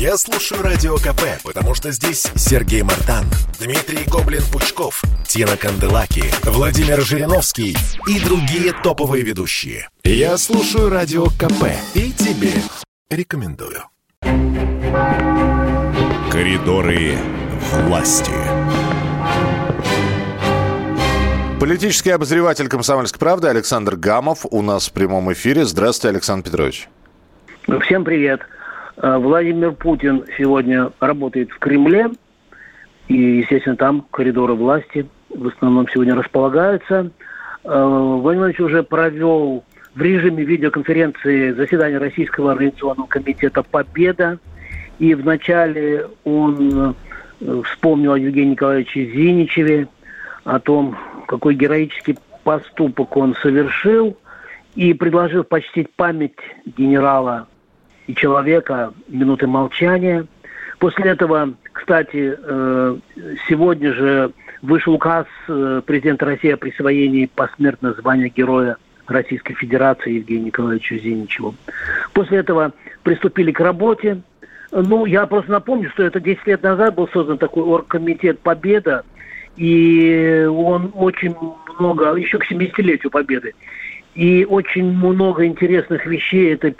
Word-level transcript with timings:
Я 0.00 0.16
слушаю 0.16 0.62
Радио 0.62 0.96
КП, 0.96 1.44
потому 1.44 1.74
что 1.74 1.90
здесь 1.90 2.22
Сергей 2.34 2.80
Мартан, 2.80 3.26
Дмитрий 3.60 4.06
Гоблин-Пучков, 4.06 5.02
Тина 5.26 5.58
Канделаки, 5.58 6.24
Владимир 6.42 7.02
Жириновский 7.02 7.76
и 8.08 8.18
другие 8.24 8.72
топовые 8.82 9.22
ведущие. 9.22 9.90
Я 10.02 10.38
слушаю 10.38 10.88
Радио 10.88 11.26
КП 11.26 11.66
и 11.92 12.12
тебе 12.12 12.52
рекомендую. 13.10 13.82
Коридоры 16.32 17.18
власти. 17.84 18.32
Политический 21.60 22.12
обозреватель 22.12 22.68
«Комсомольской 22.68 23.18
правды» 23.18 23.48
Александр 23.48 23.96
Гамов 23.96 24.46
у 24.50 24.62
нас 24.62 24.88
в 24.88 24.94
прямом 24.94 25.30
эфире. 25.34 25.66
Здравствуйте, 25.66 26.14
Александр 26.14 26.46
Петрович. 26.46 26.88
Всем 27.84 28.02
привет. 28.02 28.40
Э, 28.40 28.59
Владимир 29.02 29.72
Путин 29.72 30.24
сегодня 30.36 30.90
работает 31.00 31.50
в 31.50 31.58
Кремле. 31.58 32.10
И, 33.08 33.38
естественно, 33.38 33.76
там 33.76 34.06
коридоры 34.10 34.54
власти 34.54 35.06
в 35.30 35.48
основном 35.48 35.88
сегодня 35.88 36.14
располагаются. 36.14 37.10
Э, 37.64 37.82
Владимир 37.82 38.20
Владимирович 38.22 38.60
уже 38.60 38.82
провел 38.82 39.64
в 39.94 40.02
режиме 40.02 40.44
видеоконференции 40.44 41.52
заседание 41.52 41.98
Российского 41.98 42.52
организационного 42.52 43.06
комитета 43.06 43.62
«Победа». 43.62 44.38
И 44.98 45.14
вначале 45.14 46.06
он 46.24 46.94
э, 47.40 47.62
вспомнил 47.64 48.12
о 48.12 48.18
Евгении 48.18 48.52
Николаевиче 48.52 49.06
Зиничеве, 49.06 49.88
о 50.44 50.60
том, 50.60 50.96
какой 51.26 51.54
героический 51.54 52.16
поступок 52.44 53.16
он 53.16 53.34
совершил, 53.42 54.16
и 54.74 54.94
предложил 54.94 55.42
почтить 55.42 55.90
память 55.94 56.36
генерала 56.64 57.48
и 58.10 58.14
человека 58.14 58.92
минуты 59.08 59.46
молчания. 59.46 60.26
После 60.78 61.10
этого, 61.10 61.54
кстати, 61.72 62.36
э, 62.36 62.96
сегодня 63.48 63.92
же 63.92 64.32
вышел 64.62 64.94
указ 64.94 65.26
э, 65.48 65.82
президента 65.86 66.26
России 66.26 66.50
о 66.50 66.56
присвоении 66.56 67.30
посмертно 67.32 67.92
звания 67.92 68.28
Героя 68.28 68.76
Российской 69.06 69.54
Федерации 69.54 70.14
Евгению 70.14 70.46
Николаевичу 70.46 70.96
Зиничеву. 70.96 71.54
После 72.12 72.38
этого 72.38 72.72
приступили 73.02 73.52
к 73.52 73.60
работе. 73.60 74.22
Ну, 74.72 75.06
я 75.06 75.26
просто 75.26 75.52
напомню, 75.52 75.90
что 75.90 76.02
это 76.02 76.20
10 76.20 76.46
лет 76.46 76.62
назад 76.62 76.94
был 76.94 77.08
создан 77.08 77.38
такой 77.38 77.62
оргкомитет 77.62 78.40
«Победа», 78.40 79.04
и 79.56 80.46
он 80.48 80.92
очень 80.94 81.34
много, 81.78 82.14
еще 82.14 82.38
к 82.38 82.50
70-летию 82.50 83.10
Победы, 83.10 83.54
и 84.14 84.44
очень 84.44 84.84
много 84.84 85.46
интересных 85.46 86.06
вещей. 86.06 86.54
Это, 86.54 86.74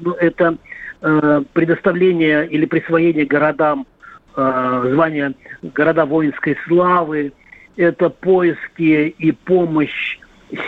ну, 0.00 0.12
это 0.12 0.56
э, 1.02 1.42
предоставление 1.52 2.46
или 2.48 2.66
присвоение 2.66 3.24
городам 3.24 3.86
э, 4.36 4.90
звания 4.92 5.34
города 5.62 6.06
воинской 6.06 6.56
славы, 6.66 7.32
это 7.76 8.08
поиски 8.08 9.14
и 9.18 9.32
помощь 9.32 10.18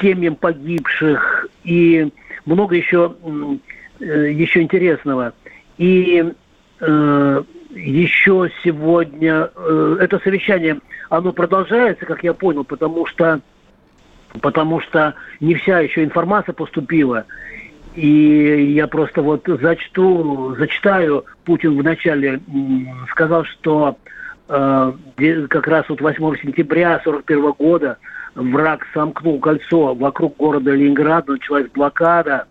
семьям 0.00 0.34
погибших 0.36 1.47
и 1.64 2.12
много 2.44 2.75
еще, 2.75 3.14
э, 4.00 4.30
еще 4.32 4.62
интересного. 4.62 5.32
И 5.77 6.32
э, 6.80 7.42
еще 7.70 8.50
сегодня 8.64 9.50
э, 9.55 9.97
это 10.00 10.19
совещание, 10.20 10.80
оно 11.10 11.32
продолжается, 11.32 12.06
как 12.06 12.25
я 12.25 12.34
понял, 12.34 12.64
потому 12.64 13.06
что 13.06 13.41
потому 14.40 14.80
что 14.80 15.14
не 15.40 15.54
вся 15.54 15.80
еще 15.80 16.04
информация 16.04 16.52
поступила. 16.52 17.24
И 17.94 18.72
я 18.74 18.86
просто 18.86 19.22
вот 19.22 19.44
зачту, 19.46 20.54
зачитаю, 20.58 21.24
Путин 21.44 21.76
вначале 21.76 22.40
сказал, 23.10 23.44
что 23.44 23.96
э, 24.48 24.92
как 25.48 25.66
раз 25.66 25.88
вот 25.88 26.00
8 26.00 26.36
сентября 26.42 26.96
1941 26.96 27.52
года 27.52 27.98
враг 28.34 28.86
сомкнул 28.94 29.41
кольцо 29.41 29.94
вокруг 29.94 30.36
города 30.36 30.74
Ленинграда, 30.74 31.32
началась 31.32 31.66
блокада, 31.74 32.47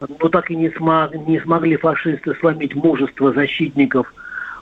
но 0.00 0.28
так 0.28 0.50
и 0.50 0.56
не, 0.56 0.70
смог, 0.70 1.14
не 1.26 1.40
смогли 1.40 1.76
фашисты 1.76 2.34
сломить 2.36 2.74
мужество 2.74 3.32
защитников 3.32 4.12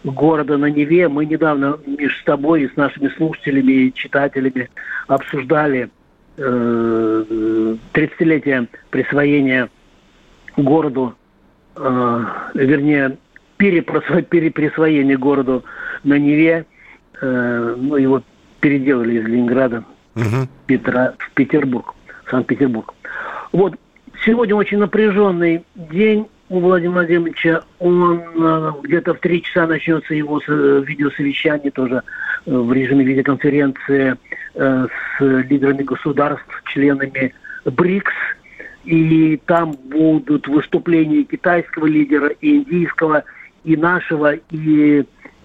города 0.04 0.56
на 0.56 0.66
Неве. 0.66 1.08
Мы 1.08 1.26
недавно 1.26 1.78
между 1.86 2.24
тобой 2.24 2.62
и 2.62 2.68
с 2.68 2.76
нашими 2.76 3.08
слушателями 3.08 3.72
и 3.72 3.94
читателями 3.94 4.70
обсуждали 5.08 5.90
30-летие 6.36 8.68
присвоения 8.90 9.68
городу, 10.56 11.14
э, 11.76 12.24
вернее, 12.54 13.16
переприсвоение 13.56 15.16
городу 15.16 15.64
на 16.04 16.18
Неве. 16.18 16.66
Э, 17.20 17.76
ну, 17.78 17.96
его 17.96 18.22
переделали 18.60 19.18
из 19.18 19.26
Ленинграда 19.26 19.84
угу. 20.14 20.48
Петра, 20.66 21.14
в 21.18 21.30
Петербург, 21.32 21.94
Санкт-Петербург. 22.30 22.94
Вот, 23.52 23.74
сегодня 24.24 24.54
очень 24.54 24.78
напряженный 24.78 25.64
день 25.74 26.26
у 26.48 26.60
Владимира 26.60 27.00
Владимировича. 27.00 27.62
Он 27.78 28.20
э, 28.20 28.72
где-то 28.82 29.14
в 29.14 29.20
три 29.20 29.42
часа 29.42 29.66
начнется 29.66 30.14
его 30.14 30.40
э, 30.46 30.82
видеосовещание 30.86 31.70
тоже 31.70 32.02
э, 32.46 32.54
в 32.54 32.72
режиме 32.72 33.04
видеоконференции 33.04 34.16
э, 34.54 34.86
с 34.86 35.20
лидерами 35.20 35.82
государств, 35.82 36.62
членами 36.66 37.34
БРИКС. 37.64 38.12
И 38.84 39.40
там 39.46 39.72
будут 39.72 40.48
выступления 40.48 41.22
китайского 41.22 41.86
лидера, 41.86 42.28
и 42.28 42.56
индийского, 42.56 43.22
и 43.62 43.76
нашего, 43.76 44.34
и 44.50 45.04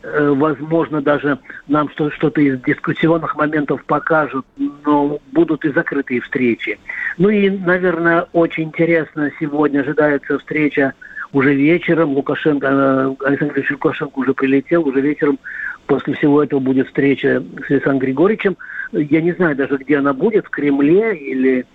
Э, 0.10 0.30
возможно, 0.30 1.02
даже 1.02 1.40
нам 1.68 1.90
что-то 1.90 2.40
из 2.40 2.62
дискуссионных 2.62 3.36
моментов 3.36 3.84
покажут, 3.86 4.46
но 4.86 5.20
будут 5.34 5.66
и 5.66 5.72
закрытые 5.72 6.22
встречи. 6.22 6.80
Ну 7.18 7.30
и, 7.30 7.50
наверное, 7.50 8.28
очень 8.32 8.66
интересно 8.66 9.32
сегодня 9.40 9.82
ожидается 9.82 10.40
встреча 10.40 10.94
уже 11.34 11.54
вечером. 11.54 12.12
Лукашенко, 12.12 12.68
э, 12.68 13.16
Александр 13.26 13.56
Григорьевич 13.56 13.72
Лукашенко 13.72 14.20
уже 14.20 14.34
прилетел, 14.34 14.88
уже 14.88 15.02
вечером 15.02 15.40
после 15.88 16.14
всего 16.16 16.44
этого 16.44 16.60
будет 16.60 16.88
встреча 16.88 17.44
с 17.66 17.72
Александром 17.72 18.00
Григорьевичем. 18.00 18.58
Я 18.92 19.22
не 19.22 19.32
знаю 19.34 19.56
даже, 19.56 19.78
где 19.78 19.98
она 19.98 20.14
будет, 20.14 20.46
в 20.46 20.50
Кремле 20.50 21.18
или 21.18 21.66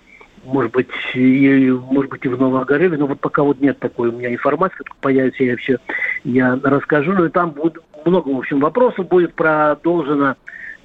может 0.45 0.71
быть, 0.71 0.89
и, 1.13 1.71
может 1.71 2.11
быть, 2.11 2.25
и 2.25 2.27
в 2.27 2.37
Новоогареве, 2.39 2.97
но 2.97 3.07
вот 3.07 3.19
пока 3.21 3.43
вот 3.43 3.61
нет 3.61 3.79
такой 3.79 4.09
у 4.09 4.11
меня 4.11 4.33
информации, 4.33 4.83
как 4.83 4.95
появится, 4.97 5.43
я 5.43 5.55
все 5.55 5.77
я 6.25 6.59
расскажу, 6.61 7.13
но 7.13 7.25
и 7.25 7.29
там 7.29 7.51
будет 7.51 7.81
много, 8.05 8.29
в 8.29 8.37
общем, 8.37 8.59
вопросов 8.59 9.07
будет 9.07 9.33
продолжена 9.35 10.35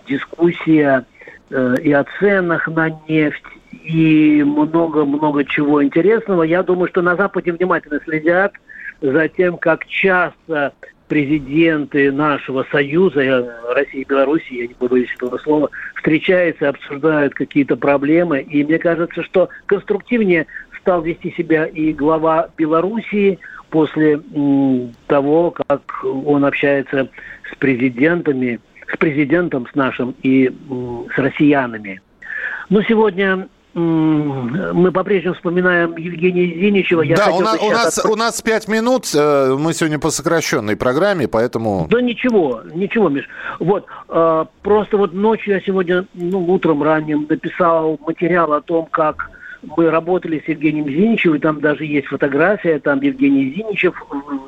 дискуссия 0.07 1.05
э, 1.51 1.75
и 1.83 1.93
о 1.93 2.05
ценах 2.19 2.69
на 2.69 2.91
нефть, 3.09 3.45
и 3.73 4.45
много-много 4.47 5.45
чего 5.45 5.83
интересного. 5.83 6.45
Я 6.45 6.63
думаю, 6.63 6.89
что 6.89 7.03
на 7.03 7.17
Западе 7.17 7.53
внимательно 7.53 8.01
следят 8.05 8.53
за 9.01 9.29
тем, 9.29 9.59
как 9.59 9.87
часто 9.87 10.73
президенты 11.09 12.13
нашего 12.13 12.67
союза, 12.71 13.57
России 13.75 14.03
и 14.03 14.05
Беларуси, 14.05 14.53
я 14.53 14.67
не 14.67 14.75
боюсь 14.79 15.13
этого 15.17 15.39
слова, 15.39 15.71
встречаются, 15.97 16.69
обсуждают 16.69 17.35
какие-то 17.35 17.77
проблемы. 17.77 18.41
И 18.41 18.63
мне 18.63 18.79
кажется, 18.79 19.23
что 19.23 19.49
конструктивнее 19.67 20.47
стал 20.81 21.03
вести 21.03 21.33
себя 21.33 21.67
и 21.67 21.93
глава 21.93 22.51
Белоруссии 22.57 23.39
после 23.71 24.21
того, 25.07 25.51
как 25.51 26.05
он 26.05 26.45
общается 26.45 27.09
с 27.51 27.57
президентами, 27.57 28.61
с 28.93 28.97
президентом, 28.97 29.67
с 29.71 29.75
нашим 29.75 30.15
и 30.23 30.51
с 31.15 31.19
россиянами. 31.19 32.01
Но 32.71 32.83
сегодня 32.83 33.49
мы 33.75 34.91
по-прежнему 34.93 35.35
вспоминаем 35.35 35.97
Евгения 35.97 36.47
Зиничева. 36.47 37.03
Я 37.03 37.17
да, 37.17 37.31
у 37.31 37.41
нас, 37.41 37.63
у, 37.63 37.71
нас, 37.71 38.05
у 38.05 38.17
нас 38.17 38.43
пять 38.43 38.67
минут, 38.67 39.07
э, 39.15 39.57
мы 39.59 39.75
сегодня 39.75 39.99
по 39.99 40.11
сокращенной 40.11 40.77
программе, 40.77 41.29
поэтому... 41.29 41.87
Да 41.91 42.01
ничего, 42.01 42.63
ничего, 42.75 43.09
Миш. 43.09 43.29
Вот, 43.59 43.87
э, 44.09 44.45
просто 44.63 44.97
вот 44.97 45.13
ночью 45.13 45.55
я 45.55 45.61
сегодня, 45.61 46.07
ну, 46.15 46.45
утром 46.51 46.83
ранним 46.83 47.27
написал 47.29 47.99
материал 48.05 48.53
о 48.55 48.61
том, 48.63 48.87
как 48.87 49.31
мы 49.63 49.91
работали 49.91 50.43
с 50.45 50.49
Евгением 50.49 50.87
Зиничевым, 50.87 51.41
там 51.41 51.61
даже 51.61 51.85
есть 51.85 52.07
фотография, 52.07 52.79
там 52.79 53.01
Евгений 53.01 53.53
Зиничев 53.55 53.95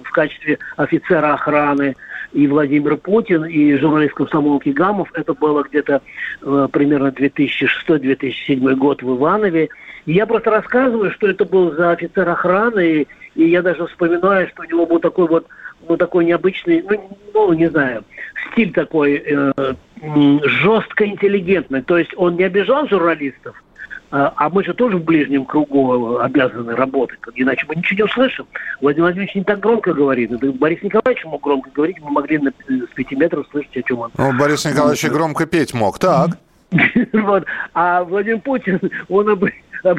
в 0.05 0.11
качестве 0.12 0.59
офицера 0.77 1.35
охраны, 1.35 1.94
и 2.32 2.46
Владимир 2.46 2.96
Путин, 2.96 3.44
и 3.44 3.76
журналист 3.76 4.14
комсомолки 4.14 4.70
Гамов. 4.70 5.11
Это 5.14 5.34
было 5.34 5.62
где-то 5.62 6.02
э, 6.43 6.69
примерно 6.72 7.08
2006-2007 7.08 8.75
год 8.76 9.02
в 9.02 9.17
Иванове. 9.17 9.69
И 10.06 10.12
я 10.12 10.26
просто 10.26 10.50
рассказываю, 10.50 11.11
что 11.12 11.28
это 11.28 11.44
был 11.44 11.72
за 11.72 11.90
офицер 11.90 12.28
охраны, 12.28 13.02
и, 13.02 13.08
и 13.34 13.49
я 13.49 13.62
даже 13.62 13.87
вспоминаю, 13.87 14.49
что 14.49 14.62
у 14.62 14.64
него 14.67 14.87
был 14.87 14.99
такой 14.99 15.28
вот 15.28 15.46
ну, 15.88 15.96
такой 15.96 16.25
необычный, 16.25 16.82
ну, 16.82 17.19
ну 17.34 17.52
не 17.52 17.69
знаю, 17.69 18.05
стиль 18.52 18.72
такой 18.72 19.22
э, 19.25 19.52
жестко 20.44 21.06
интеллигентный. 21.06 21.82
То 21.82 21.99
есть 21.99 22.12
он 22.17 22.37
не 22.37 22.44
обижал 22.44 22.87
журналистов, 22.87 23.62
а, 24.11 24.33
а 24.37 24.51
мы 24.51 24.65
же 24.65 24.75
тоже 24.75 24.97
в 24.97 25.05
ближнем 25.05 25.45
кругу 25.45 26.19
обязаны 26.19 26.75
работать, 26.75 27.19
иначе 27.35 27.65
мы 27.69 27.77
ничего 27.77 27.99
не 27.99 28.05
услышим. 28.05 28.47
Владимир 28.81 29.05
Владимирович 29.05 29.35
не 29.37 29.45
так 29.45 29.61
громко 29.61 29.93
говорит. 29.93 30.33
Это 30.33 30.51
Борис 30.53 30.83
Николаевич 30.83 31.25
мог 31.25 31.43
громко 31.43 31.71
говорить, 31.71 31.97
мы 32.01 32.11
могли 32.11 32.39
на, 32.39 32.51
с 32.51 32.95
пяти 32.95 33.15
метров 33.15 33.47
слышать, 33.51 33.77
о 33.77 33.83
чем 33.83 33.99
он. 34.01 34.11
Ну, 34.17 34.33
Борис 34.39 34.65
Николаевич 34.65 35.05
ну, 35.05 35.12
громко 35.12 35.47
петь 35.47 35.75
мог, 35.75 35.99
так. 35.99 36.31
вот. 37.12 37.45
А 37.75 38.05
Владимир 38.05 38.41
Путин, 38.41 38.81
он 39.09 39.29
об, 39.29 39.45
об, 39.85 39.99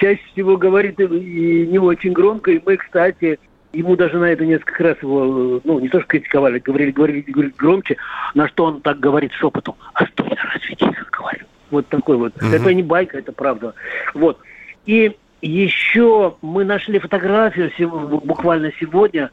чаще 0.00 0.22
всего 0.32 0.56
говорит 0.56 1.00
и 1.00 1.66
не 1.66 1.78
очень 1.78 2.12
громко, 2.12 2.50
и 2.50 2.60
мы, 2.64 2.76
кстати, 2.76 3.38
ему 3.72 3.96
даже 3.96 4.18
на 4.18 4.26
это 4.26 4.44
несколько 4.44 4.82
раз 4.82 4.96
его, 5.02 5.60
ну, 5.64 5.80
не 5.80 5.88
то 5.88 6.00
что 6.00 6.08
критиковали, 6.08 6.58
говорили, 6.58 6.90
говорили, 6.90 7.20
говорили 7.20 7.54
громче, 7.56 7.96
на 8.34 8.48
что 8.48 8.66
он 8.66 8.80
так 8.80 9.00
говорит 9.00 9.32
шепотом, 9.32 9.76
а 9.94 10.06
что 10.06 10.24
я 10.24 10.36
разве 10.52 10.74
тихо 10.74 11.06
говорю? 11.10 11.46
Вот 11.70 11.86
такой 11.88 12.16
вот. 12.16 12.36
Угу. 12.36 12.46
Это 12.46 12.74
не 12.74 12.82
байка, 12.82 13.18
это 13.18 13.32
правда. 13.32 13.74
Вот. 14.14 14.38
И 14.86 15.16
еще 15.42 16.36
мы 16.42 16.64
нашли 16.64 16.98
фотографию 16.98 17.70
буквально 17.88 18.72
сегодня, 18.78 19.30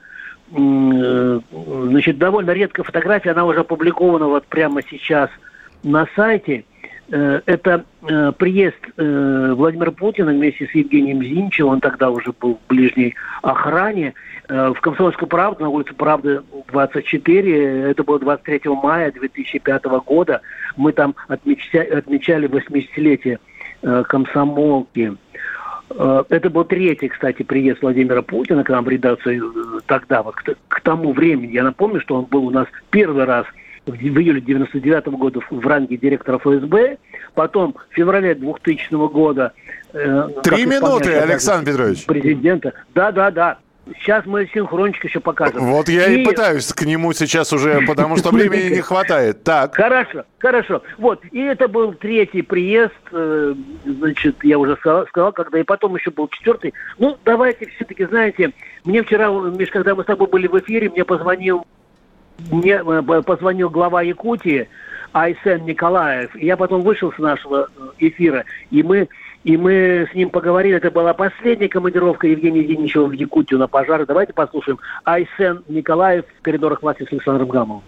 э, 0.51 1.39
значит, 1.53 2.17
довольно 2.17 2.51
редкая 2.51 2.83
фотография, 2.83 3.31
она 3.31 3.45
уже 3.45 3.61
опубликована 3.61 4.27
вот 4.27 4.45
прямо 4.45 4.81
сейчас 4.89 5.29
на 5.83 6.07
сайте. 6.15 6.65
Э, 7.11 7.41
это 7.45 7.85
э, 8.01 8.31
приезд 8.37 8.77
Владимира 8.97 9.91
Путина 9.91 10.31
вместе 10.31 10.67
с 10.67 10.71
Евгением 10.71 11.23
Зинчевым, 11.23 11.73
он 11.73 11.79
тогда 11.79 12.09
уже 12.09 12.33
был 12.39 12.59
в 12.63 12.67
ближней 12.69 13.15
охране, 13.41 14.13
в 14.47 14.75
«Комсомольскую 14.81 15.29
правду» 15.29 15.63
на 15.63 15.69
улице 15.69 15.93
Правды 15.93 16.41
24. 16.71 17.91
Это 17.91 18.03
было 18.03 18.19
23 18.19 18.61
мая 18.65 19.11
2005 19.11 19.85
года. 20.05 20.41
Мы 20.75 20.91
там 20.91 21.15
отмечали 21.29 22.49
80-летие 22.49 23.39
комсомолки. 24.03 25.15
Это 25.89 26.49
был 26.49 26.65
третий, 26.65 27.07
кстати, 27.07 27.43
приезд 27.43 27.81
Владимира 27.81 28.21
Путина 28.21 28.65
к 28.65 28.69
нам 28.69 28.83
в 28.83 28.89
редакцию 28.89 29.81
тогда, 29.85 30.23
вот 30.23 30.35
к, 30.35 30.55
к 30.67 30.81
тому 30.81 31.13
времени. 31.13 31.53
Я 31.53 31.63
напомню, 31.63 32.01
что 32.01 32.15
он 32.15 32.25
был 32.25 32.45
у 32.45 32.51
нас 32.51 32.67
первый 32.89 33.23
раз 33.23 33.45
в 33.85 33.95
июле 33.95 34.41
99 34.41 35.05
года 35.07 35.39
в 35.49 35.67
ранге 35.67 35.97
директора 35.97 36.37
ФСБ, 36.39 36.97
потом 37.33 37.75
в 37.89 37.95
феврале 37.95 38.35
2000 38.35 38.93
года... 39.09 39.53
Э, 39.93 40.29
Три 40.43 40.65
минуты, 40.65 41.13
Александр 41.13 41.71
Петрович. 41.71 42.05
Президента. 42.05 42.73
Да, 42.93 43.11
да, 43.11 43.31
да. 43.31 43.57
Сейчас 43.99 44.25
мы 44.25 44.47
синхрончик 44.53 45.03
еще 45.03 45.19
покажем. 45.19 45.65
Вот 45.65 45.89
я 45.89 46.07
и... 46.07 46.21
и 46.21 46.25
пытаюсь 46.25 46.71
к 46.71 46.83
нему 46.83 47.11
сейчас 47.11 47.51
уже, 47.51 47.81
потому 47.85 48.15
что 48.15 48.29
времени 48.29 48.75
не 48.75 48.81
хватает. 48.81 49.43
Так. 49.43 49.75
Хорошо, 49.75 50.23
хорошо. 50.39 50.81
Вот, 50.97 51.21
и 51.31 51.41
это 51.41 51.67
был 51.67 51.93
третий 51.93 52.43
приезд, 52.43 52.93
э, 53.11 53.53
значит, 53.85 54.41
я 54.43 54.57
уже 54.57 54.77
сказал, 54.77 55.33
когда 55.33 55.59
и 55.59 55.63
потом 55.63 55.97
еще 55.97 56.11
был 56.11 56.29
четвертый. 56.29 56.73
Ну, 56.97 57.17
давайте 57.25 57.67
все-таки, 57.75 58.05
знаете, 58.05 58.53
мне 58.85 59.03
вчера, 59.03 59.29
Миш, 59.29 59.69
когда 59.69 59.95
мы 59.95 60.03
с 60.03 60.05
тобой 60.05 60.29
были 60.29 60.47
в 60.47 60.57
эфире, 60.59 60.89
мне 60.89 61.03
позвонил 61.03 61.65
мне 62.51 62.81
э, 62.85 63.21
позвонил 63.21 63.69
глава 63.69 64.01
Якутии 64.01 64.67
Айсен 65.13 65.65
Николаев. 65.65 66.35
И 66.35 66.45
я 66.45 66.57
потом 66.57 66.81
вышел 66.81 67.11
с 67.13 67.17
нашего 67.17 67.69
э, 67.75 67.89
эфира, 67.99 68.45
и 68.71 68.83
мы 68.83 69.07
и 69.43 69.57
мы 69.57 70.07
с 70.09 70.15
ним 70.15 70.29
поговорили. 70.29 70.77
Это 70.77 70.89
была 70.89 71.13
последняя 71.13 71.67
командировка 71.67 72.27
Евгения 72.27 72.63
Деничева 72.63 73.07
в 73.07 73.11
Якутию 73.11 73.59
на 73.59 73.67
пожары. 73.67 74.05
Давайте 74.05 74.31
послушаем 74.31 74.79
Айсен 75.03 75.63
Николаев 75.67 76.25
в 76.39 76.41
коридорах 76.41 76.81
власти 76.81 77.03
с 77.03 77.11
Александром 77.11 77.49
Гамовым 77.49 77.83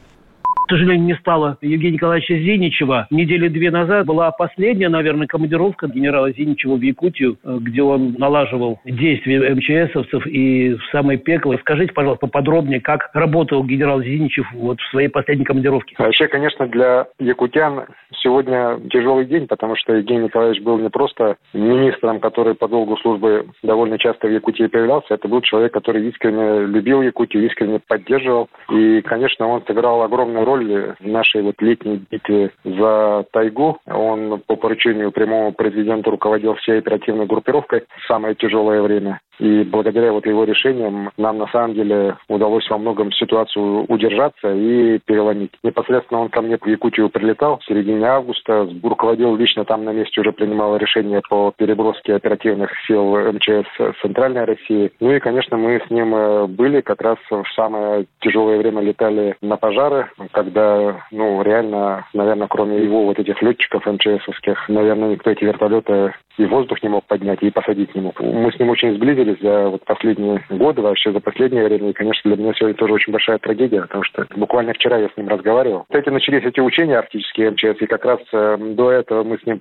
к 0.66 0.70
сожалению, 0.70 1.06
не 1.06 1.16
стало 1.16 1.58
Евгения 1.62 1.94
Николаевича 1.94 2.38
Зиничева. 2.38 3.08
Недели 3.12 3.48
две 3.50 3.70
назад 3.70 4.06
была 4.06 4.32
последняя, 4.32 4.90
наверное, 4.90 5.28
командировка 5.28 5.88
генерала 5.88 6.32
Зиничева 6.32 6.76
в 6.76 6.82
Якутию, 6.82 7.38
э, 7.44 7.58
где 7.62 7.84
он 7.84 8.16
налаживал 8.18 8.80
действия 8.84 9.54
МЧСовцев 9.54 10.26
и 10.26 10.74
в 10.74 10.84
самой 10.92 11.18
пекло. 11.18 11.56
Скажите, 11.60 11.94
пожалуйста, 11.94 12.26
поподробнее, 12.26 12.82
как 12.82 13.10
работал 13.14 13.64
генерал 13.64 14.02
Зиничев 14.02 14.48
вот 14.54 14.80
в 14.82 14.90
своей 14.90 15.08
последней 15.08 15.46
командировке? 15.46 15.96
Вообще, 16.00 16.28
конечно, 16.28 16.68
для 16.68 17.06
якутян 17.20 17.86
сегодня 18.26 18.80
тяжелый 18.90 19.26
день, 19.26 19.48
потому 19.48 19.76
что 19.76 19.94
Евгений 19.94 20.26
Николаевич 20.26 20.62
был 20.64 20.80
не 20.80 20.90
просто 20.90 21.38
министром, 21.54 22.20
который 22.20 22.56
по 22.56 22.68
долгу 22.68 22.98
службы 22.98 23.46
довольно 23.62 24.00
часто 24.00 24.28
в 24.28 24.32
Якутии 24.32 24.66
появлялся, 24.66 25.14
это 25.14 25.28
был 25.28 25.42
человек, 25.42 25.74
который 25.74 26.08
искренне 26.10 26.66
любил 26.66 27.02
Якутию, 27.04 27.46
искренне 27.46 27.80
поддерживал. 27.80 28.50
И, 28.72 29.02
конечно, 29.02 29.48
он 29.48 29.64
сыграл 29.68 30.02
огромную 30.02 30.44
роль 30.44 30.96
в 31.00 31.08
нашей 31.08 31.44
вот 31.44 31.62
летней 31.62 32.02
битве 32.10 32.52
за 32.64 33.26
тайгу. 33.32 33.78
Он 33.86 34.42
по 34.48 34.56
поручению 34.56 35.12
прямого 35.12 35.52
президента 35.52 36.10
руководил 36.10 36.56
всей 36.56 36.80
оперативной 36.80 37.28
группировкой 37.28 37.84
в 38.02 38.08
самое 38.08 38.34
тяжелое 38.34 38.82
время. 38.82 39.20
И 39.40 39.64
благодаря 39.64 40.12
вот 40.12 40.26
его 40.26 40.44
решениям 40.44 41.12
нам 41.18 41.38
на 41.38 41.48
самом 41.48 41.74
деле 41.74 42.18
удалось 42.28 42.70
во 42.70 42.78
многом 42.78 43.12
ситуацию 43.12 43.86
удержаться 43.88 44.54
и 44.54 45.00
переломить. 45.00 45.52
Непосредственно 45.64 46.22
он 46.22 46.30
ко 46.30 46.42
мне 46.42 46.58
в 46.58 46.68
Якутию 46.68 47.10
прилетал 47.10 47.60
в 47.60 47.66
середине 47.66 48.06
августа, 48.06 48.68
руководил 48.84 49.36
лично 49.36 49.66
там 49.66 49.84
на 49.84 49.92
месте, 49.92 50.22
уже 50.22 50.32
принимал 50.32 50.78
решение 50.78 51.22
по 51.30 51.54
переброске 51.56 52.16
оперативных 52.16 52.72
сил 52.88 53.16
МЧС 53.34 53.68
Центральной 54.02 54.46
России. 54.46 54.92
Ну 55.00 55.12
и, 55.12 55.20
конечно, 55.20 55.58
мы 55.58 55.82
с 55.86 55.90
ним 55.90 56.16
э, 56.16 56.48
были 56.48 56.82
как 56.82 57.02
раз 57.02 57.18
в 57.30 57.44
самое 57.56 58.06
тяжелое 58.22 58.58
время 58.58 58.82
летали 58.82 59.36
на 59.42 59.58
пожары, 59.58 60.10
когда, 60.32 61.06
ну, 61.12 61.42
реально, 61.42 62.06
наверное, 62.14 62.48
кроме 62.48 62.84
его 62.84 63.06
вот 63.06 63.20
этих 63.20 63.42
летчиков 63.42 63.86
МЧСовских, 63.86 64.70
наверное, 64.70 65.10
никто 65.10 65.32
эти 65.32 65.44
вертолеты 65.44 66.14
и 66.38 66.46
воздух 66.46 66.82
не 66.84 66.90
мог 66.90 67.06
поднять, 67.06 67.42
и 67.42 67.50
посадить 67.50 67.94
не 67.96 68.02
мог. 68.02 68.20
Мы 68.20 68.52
с 68.52 68.60
ним 68.60 68.70
очень 68.70 68.96
сблизились 68.96 69.40
за 69.42 69.70
вот 69.70 69.84
последние 69.86 70.44
годы, 70.50 70.82
вообще 70.82 71.12
за 71.12 71.20
последнее 71.20 71.66
время. 71.66 71.90
И, 71.90 71.94
конечно, 71.94 72.30
для 72.32 72.42
меня 72.42 72.54
сегодня 72.56 72.76
тоже 72.76 72.94
очень 72.94 73.14
большая 73.14 73.38
трагедия, 73.38 73.82
потому 73.82 74.04
что 74.04 74.26
буквально 74.36 74.74
вчера 74.74 74.98
я 74.98 75.10
с 75.10 75.18
ним 75.18 75.28
разговаривал. 75.28 75.84
Кстати, 75.84 76.10
начались 76.10 76.44
эти 76.44 76.60
учения 76.60 76.98
арктические 76.98 77.52
МЧС, 77.52 77.82
и 77.82 77.88
как 77.88 78.06
раз 78.06 78.20
э, 78.34 78.58
до 78.60 78.92
этого 78.92 79.24
мы 79.24 79.38
с 79.38 79.46
ним 79.46 79.60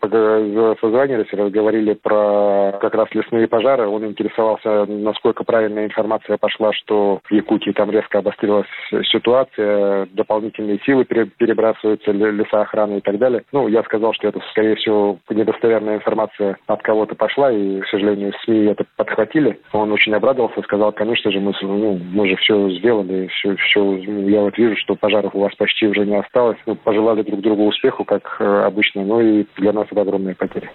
созванивались 0.80 1.32
и 1.32 1.36
разговаривали 1.36 1.94
про 1.94 2.72
как 2.80 2.94
раз 2.94 3.08
лесные 3.12 3.48
пожары. 3.48 3.86
Он 3.86 4.04
интересовался, 4.04 4.86
насколько 4.86 5.44
правильная 5.44 5.86
информация 5.86 6.36
пошла, 6.36 6.72
что 6.72 7.20
в 7.24 7.32
Якутии 7.32 7.70
там 7.70 7.90
резко 7.90 8.18
обострилась 8.18 8.66
ситуация, 9.10 10.06
дополнительные 10.12 10.80
силы 10.84 11.04
перебрасываются, 11.04 12.10
леса 12.12 12.62
охраны 12.62 12.98
и 12.98 13.00
так 13.00 13.18
далее. 13.18 13.42
Ну, 13.52 13.68
я 13.68 13.82
сказал, 13.84 14.12
что 14.14 14.28
это, 14.28 14.40
скорее 14.50 14.76
всего, 14.76 15.18
недостоверная 15.30 15.96
информация 15.96 16.56
от 16.66 16.82
кого-то 16.82 17.14
пошла, 17.14 17.50
и, 17.52 17.80
к 17.80 17.86
сожалению, 17.88 18.32
СМИ 18.44 18.66
это 18.66 18.84
подхватили. 18.96 19.60
Он 19.72 19.92
очень 19.92 20.14
обрадовался, 20.14 20.62
сказал, 20.62 20.92
конечно 20.92 21.30
же, 21.30 21.40
мы, 21.40 21.52
ну, 21.62 22.00
мы 22.12 22.28
же 22.28 22.36
все 22.36 22.70
сделали, 22.78 23.28
все, 23.28 23.54
все, 23.56 23.96
я 23.96 24.40
вот 24.40 24.56
вижу, 24.56 24.76
что 24.76 24.94
пожаров 24.94 25.34
у 25.34 25.40
вас 25.40 25.54
почти 25.56 25.86
уже 25.86 26.06
не 26.06 26.16
осталось. 26.16 26.58
Ну, 26.66 26.74
пожелали 26.74 27.22
друг 27.22 27.40
другу 27.40 27.66
успеху, 27.66 28.04
как 28.04 28.36
э, 28.40 28.62
обычно, 28.64 29.02
ну 29.02 29.20
и 29.20 29.46
для 29.56 29.72
нас 29.72 29.86
это 29.90 30.00
огромная 30.00 30.34
потеря. 30.34 30.70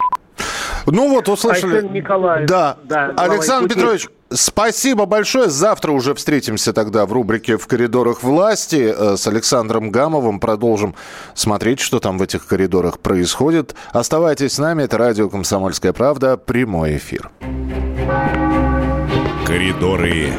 Ну 0.88 1.10
вот, 1.10 1.28
услышали. 1.28 1.82
Да. 2.48 2.78
да 2.84 3.14
Александр 3.18 3.74
Петрович, 3.74 4.08
спасибо 4.32 5.06
большое. 5.06 5.50
Завтра 5.50 5.92
уже 5.92 6.14
встретимся 6.14 6.74
тогда 6.74 7.06
в 7.06 7.14
рубрике 7.14 7.58
«В 7.58 7.68
коридорах 7.68 8.24
власти» 8.24 8.94
э, 8.96 9.18
с 9.18 9.28
Александром 9.28 9.92
Гамовым. 9.92 10.40
Продолжим 10.40 10.96
смотреть, 11.34 11.80
что 11.80 12.00
там 12.00 12.18
в 12.18 12.22
этих 12.22 12.48
коридорах 12.48 13.00
происходит. 13.00 13.76
Оставайтесь 13.92 14.54
с 14.54 14.58
нами. 14.60 14.84
Это 14.84 14.98
радио 14.98 15.30
«Комсомольская 15.30 15.94
правда». 15.94 16.38
Прямой 16.38 16.98
эфир. 16.98 17.32
Коридоры 19.46 20.32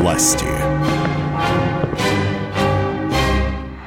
власти. 0.00 0.67